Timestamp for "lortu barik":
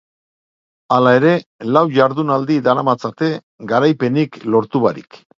4.55-5.21